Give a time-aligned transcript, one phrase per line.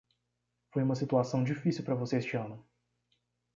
[0.71, 2.67] Foi uma situação difícil para você este ano.